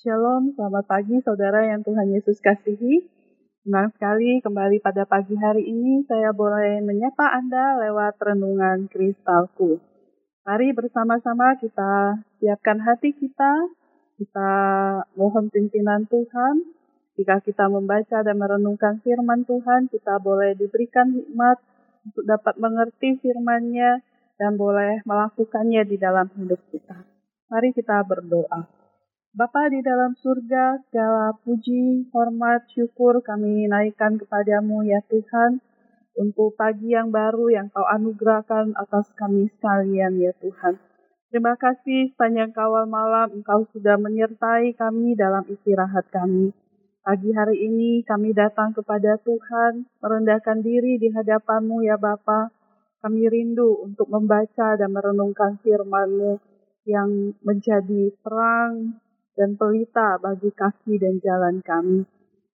[0.00, 3.04] Shalom, selamat pagi saudara yang Tuhan Yesus kasihi.
[3.60, 9.76] Senang sekali kembali pada pagi hari ini saya boleh menyapa Anda lewat renungan kristalku.
[10.48, 13.52] Mari bersama-sama kita siapkan hati kita,
[14.16, 14.52] kita
[15.20, 16.64] mohon pimpinan Tuhan.
[17.20, 21.60] Jika kita membaca dan merenungkan firman Tuhan, kita boleh diberikan hikmat
[22.08, 24.00] untuk dapat mengerti firman-Nya
[24.40, 27.04] dan boleh melakukannya di dalam hidup kita.
[27.52, 28.79] Mari kita berdoa.
[29.30, 35.62] Bapa di dalam surga, segala puji, hormat, syukur kami naikkan kepadamu ya Tuhan,
[36.18, 40.82] untuk pagi yang baru yang kau anugerahkan atas kami sekalian ya Tuhan.
[41.30, 46.50] Terima kasih sepanjang kawal malam engkau sudah menyertai kami dalam istirahat kami.
[47.06, 52.50] Pagi hari ini kami datang kepada Tuhan, merendahkan diri di hadapanmu ya Bapa.
[52.98, 56.34] Kami rindu untuk membaca dan merenungkan firman-Mu
[56.82, 58.98] yang menjadi terang
[59.40, 62.04] dan pelita bagi kaki dan jalan kami.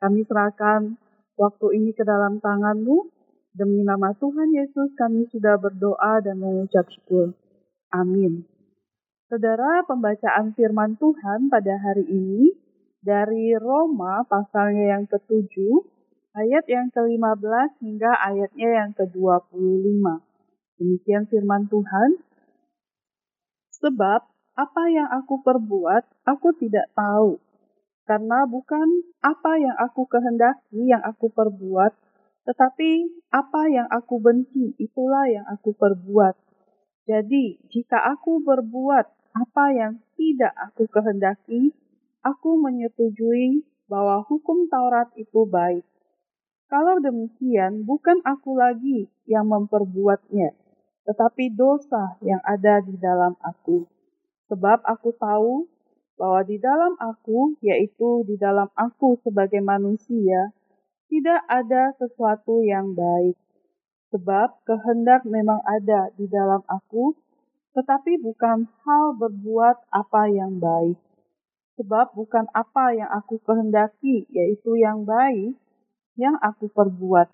[0.00, 0.96] Kami serahkan
[1.36, 3.12] waktu ini ke dalam tanganmu.
[3.52, 7.36] Demi nama Tuhan Yesus kami sudah berdoa dan mengucap syukur.
[7.92, 8.48] Amin.
[9.28, 12.56] Saudara, pembacaan firman Tuhan pada hari ini
[13.04, 15.52] dari Roma pasalnya yang ke-7,
[16.32, 20.02] ayat yang ke-15 hingga ayatnya yang ke-25.
[20.80, 22.22] Demikian firman Tuhan.
[23.84, 27.38] Sebab apa yang aku perbuat, aku tidak tahu.
[28.06, 31.94] Karena bukan apa yang aku kehendaki yang aku perbuat,
[32.48, 32.90] tetapi
[33.30, 36.34] apa yang aku benci, itulah yang aku perbuat.
[37.06, 41.70] Jadi, jika aku berbuat apa yang tidak aku kehendaki,
[42.26, 45.86] aku menyetujui bahwa hukum Taurat itu baik.
[46.70, 50.54] Kalau demikian, bukan aku lagi yang memperbuatnya,
[51.02, 53.99] tetapi dosa yang ada di dalam aku.
[54.50, 55.70] Sebab aku tahu
[56.18, 60.50] bahwa di dalam aku, yaitu di dalam aku sebagai manusia,
[61.06, 63.38] tidak ada sesuatu yang baik.
[64.10, 67.14] Sebab kehendak memang ada di dalam aku,
[67.78, 70.98] tetapi bukan hal berbuat apa yang baik.
[71.78, 75.54] Sebab bukan apa yang aku kehendaki, yaitu yang baik,
[76.18, 77.30] yang aku perbuat,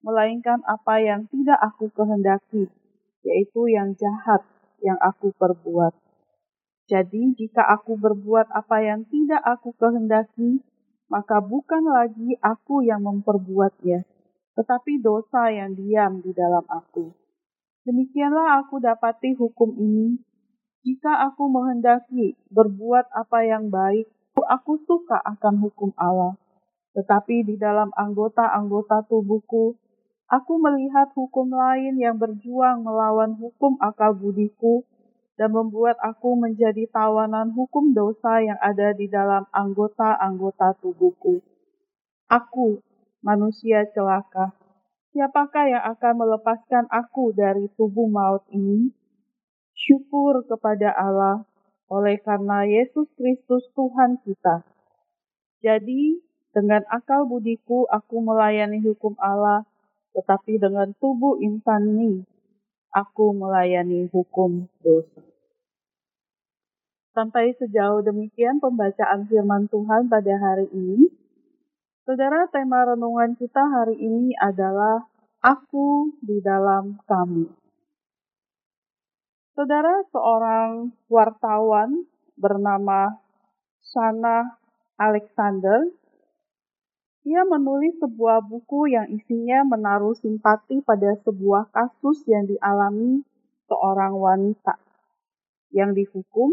[0.00, 2.70] melainkan apa yang tidak aku kehendaki,
[3.26, 4.46] yaitu yang jahat
[4.80, 6.01] yang aku perbuat.
[6.90, 10.62] Jadi, jika aku berbuat apa yang tidak aku kehendaki,
[11.06, 14.02] maka bukan lagi aku yang memperbuatnya,
[14.56, 17.12] tetapi dosa yang diam di dalam aku.
[17.84, 20.18] Demikianlah aku dapati hukum ini.
[20.82, 24.10] Jika aku menghendaki berbuat apa yang baik,
[24.52, 26.36] aku suka akan hukum Allah.
[26.92, 29.80] Tetapi di dalam anggota-anggota tubuhku,
[30.28, 34.84] aku melihat hukum lain yang berjuang melawan hukum akal budiku,
[35.36, 41.40] dan membuat aku menjadi tawanan hukum dosa yang ada di dalam anggota-anggota tubuhku.
[42.28, 42.84] Aku,
[43.24, 44.52] manusia celaka,
[45.12, 48.92] siapakah yang akan melepaskan aku dari tubuh maut ini?
[49.72, 51.48] Syukur kepada Allah
[51.88, 54.64] oleh karena Yesus Kristus Tuhan kita.
[55.64, 56.20] Jadi,
[56.52, 59.64] dengan akal budiku aku melayani hukum Allah,
[60.12, 62.31] tetapi dengan tubuh insan ini
[62.92, 65.24] aku melayani hukum dosa.
[67.12, 71.12] Sampai sejauh demikian pembacaan firman Tuhan pada hari ini.
[72.08, 75.04] Saudara, tema renungan kita hari ini adalah
[75.42, 77.50] Aku di dalam kamu.
[79.52, 82.08] Saudara, seorang wartawan
[82.38, 83.12] bernama
[83.84, 84.56] Shana
[84.96, 85.84] Alexander
[87.22, 93.22] ia menulis sebuah buku yang isinya menaruh simpati pada sebuah kasus yang dialami
[93.70, 94.74] seorang wanita
[95.70, 96.50] yang dihukum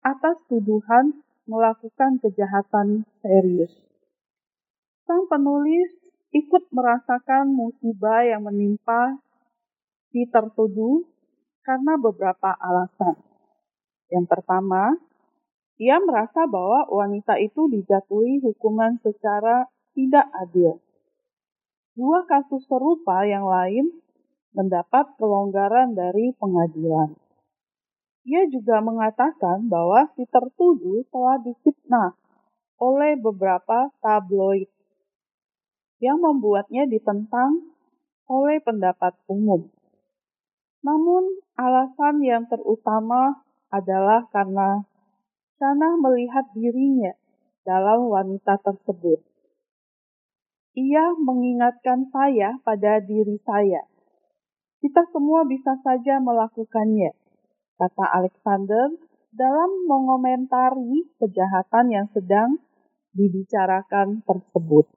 [0.00, 3.70] atas tuduhan melakukan kejahatan serius.
[5.04, 5.92] Sang penulis
[6.32, 9.20] ikut merasakan musibah yang menimpa
[10.08, 11.04] si tertuduh
[11.60, 13.20] karena beberapa alasan.
[14.08, 14.96] Yang pertama,
[15.76, 20.78] ia merasa bahwa wanita itu dijatuhi hukuman secara tidak adil.
[21.94, 23.90] Dua kasus serupa yang lain
[24.54, 27.14] mendapat kelonggaran dari pengadilan.
[28.26, 32.14] Ia juga mengatakan bahwa si tertuduh telah difitnah
[32.80, 34.68] oleh beberapa tabloid
[36.00, 37.76] yang membuatnya ditentang
[38.30, 39.68] oleh pendapat umum.
[40.80, 44.88] Namun, alasan yang terutama adalah karena
[45.60, 47.12] Sana melihat dirinya
[47.68, 49.20] dalam wanita tersebut.
[50.80, 53.84] Ia mengingatkan saya pada diri saya.
[54.80, 57.12] Kita semua bisa saja melakukannya,
[57.76, 58.88] kata Alexander
[59.28, 62.56] dalam mengomentari kejahatan yang sedang
[63.12, 64.88] dibicarakan tersebut.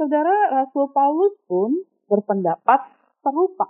[0.00, 2.88] Saudara Rasul Paulus pun berpendapat
[3.20, 3.68] serupa.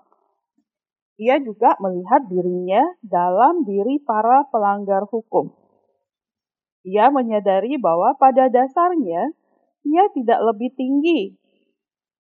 [1.19, 5.51] Ia juga melihat dirinya dalam diri para pelanggar hukum.
[6.87, 9.35] Ia menyadari bahwa pada dasarnya
[9.83, 11.35] ia tidak lebih tinggi,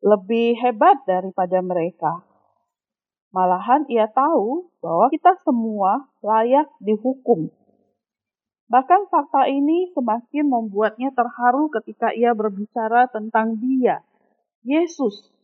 [0.05, 2.23] lebih hebat daripada mereka.
[3.35, 7.51] Malahan ia tahu bahwa kita semua layak dihukum.
[8.71, 14.07] Bahkan fakta ini semakin membuatnya terharu ketika ia berbicara tentang dia,
[14.63, 15.35] Yesus,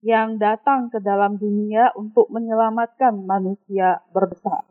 [0.00, 4.64] yang datang ke dalam dunia untuk menyelamatkan manusia berdosa.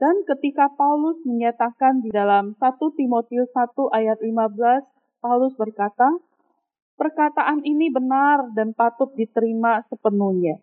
[0.00, 4.88] Dan ketika Paulus menyatakan di dalam 1 Timotius 1 ayat 15,
[5.20, 6.16] Paulus berkata,
[6.96, 10.60] Perkataan ini benar dan patut diterima sepenuhnya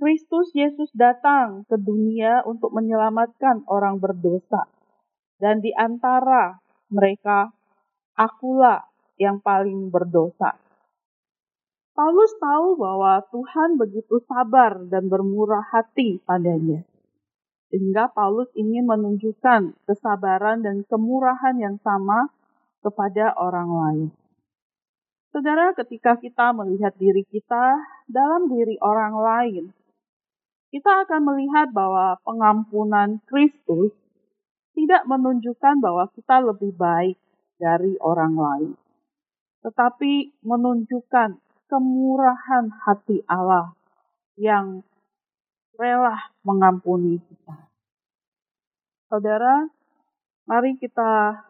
[0.00, 4.64] Kristus Yesus datang ke dunia untuk menyelamatkan orang berdosa.
[5.36, 6.56] Dan di antara
[6.88, 7.52] mereka,
[8.16, 8.80] akulah
[9.20, 10.56] yang paling berdosa.
[11.92, 16.80] Paulus tahu bahwa Tuhan begitu sabar dan bermurah hati padanya.
[17.68, 22.32] Sehingga Paulus ingin menunjukkan kesabaran dan kemurahan yang sama
[22.80, 24.08] kepada orang lain.
[25.30, 27.78] Saudara, ketika kita melihat diri kita
[28.10, 29.64] dalam diri orang lain,
[30.74, 33.94] kita akan melihat bahwa pengampunan Kristus
[34.74, 37.14] tidak menunjukkan bahwa kita lebih baik
[37.60, 38.72] dari orang lain,
[39.62, 41.38] tetapi menunjukkan
[41.70, 43.76] kemurahan hati Allah
[44.34, 44.82] yang
[45.78, 47.70] rela mengampuni kita.
[49.06, 49.66] Saudara,
[50.46, 51.49] mari kita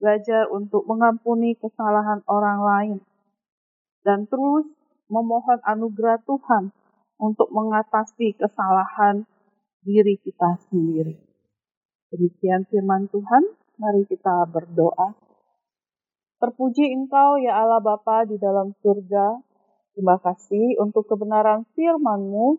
[0.00, 2.98] belajar untuk mengampuni kesalahan orang lain
[4.02, 4.64] dan terus
[5.12, 6.72] memohon anugerah Tuhan
[7.20, 9.28] untuk mengatasi kesalahan
[9.84, 11.20] diri kita sendiri.
[12.10, 13.44] Demikian firman Tuhan,
[13.76, 15.14] mari kita berdoa.
[16.40, 19.44] Terpuji Engkau ya Allah Bapa di dalam surga.
[19.92, 22.56] Terima kasih untuk kebenaran firman-Mu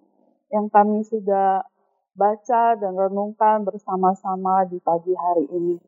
[0.54, 1.66] yang kami sudah
[2.14, 5.80] baca dan renungkan bersama-sama di pagi hari ini.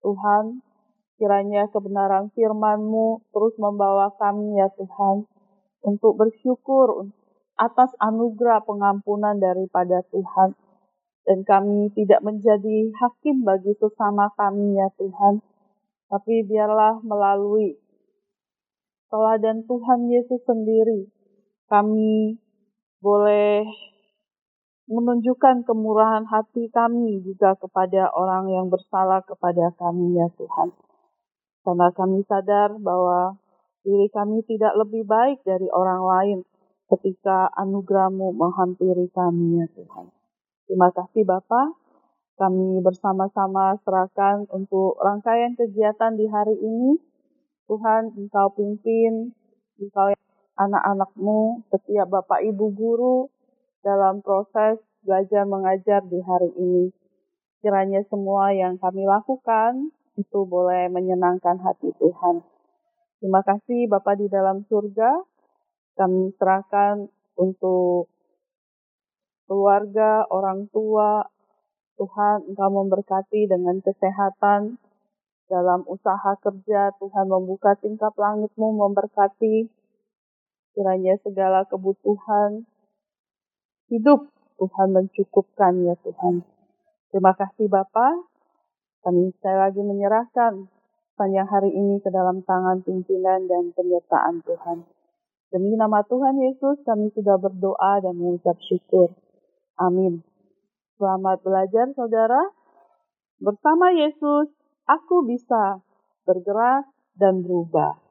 [0.00, 0.62] Tuhan,
[1.18, 5.26] kiranya kebenaran firman-Mu terus membawa kami ya Tuhan
[5.82, 7.10] untuk bersyukur
[7.58, 10.54] atas anugerah pengampunan daripada Tuhan.
[11.28, 15.44] Dan kami tidak menjadi hakim bagi sesama kami ya Tuhan.
[16.08, 17.76] Tapi biarlah melalui
[19.12, 21.04] teladan Tuhan Yesus sendiri,
[21.68, 22.40] kami
[23.04, 23.68] boleh
[24.88, 30.87] menunjukkan kemurahan hati kami juga kepada orang yang bersalah kepada kami ya Tuhan.
[31.68, 33.36] Karena kami sadar bahwa
[33.84, 36.38] diri kami tidak lebih baik dari orang lain,
[36.88, 40.08] ketika anugerahmu menghampiri kami ya Tuhan.
[40.64, 41.76] Terima kasih Bapak,
[42.40, 46.96] kami bersama-sama serahkan untuk rangkaian kegiatan di hari ini.
[47.68, 49.36] Tuhan, Engkau pimpin,
[49.76, 50.16] Engkau
[50.56, 53.28] anak-anakmu, setiap Bapak Ibu Guru
[53.84, 56.96] dalam proses belajar mengajar di hari ini.
[57.60, 62.42] Kiranya semua yang kami lakukan itu boleh menyenangkan hati Tuhan.
[63.22, 65.22] Terima kasih Bapak di dalam surga,
[65.94, 67.06] kami serahkan
[67.38, 68.10] untuk
[69.46, 71.26] keluarga, orang tua.
[71.98, 74.78] Tuhan, Engkau memberkati dengan kesehatan
[75.50, 76.94] dalam usaha kerja.
[77.02, 79.66] Tuhan membuka tingkap langitmu, memberkati
[80.78, 82.62] kiranya segala kebutuhan
[83.90, 84.30] hidup
[84.62, 86.46] Tuhan mencukupkan ya Tuhan.
[87.10, 88.37] Terima kasih Bapak.
[89.02, 90.66] Kami sekali lagi menyerahkan
[91.14, 94.86] sepanjang hari ini ke dalam tangan pimpinan dan penyertaan Tuhan.
[95.48, 99.14] Demi nama Tuhan Yesus kami sudah berdoa dan mengucap syukur.
[99.80, 100.22] Amin.
[100.98, 102.52] Selamat belajar saudara.
[103.38, 104.50] Bersama Yesus,
[104.84, 105.78] aku bisa
[106.26, 108.07] bergerak dan berubah.